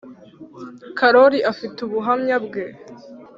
[0.97, 2.63] karori afite ubuhamya bwe